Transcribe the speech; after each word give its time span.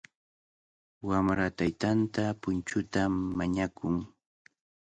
Wamra 1.07 1.45
taytanta 1.57 2.23
punchuta 2.41 3.01
mañakun. 3.37 3.95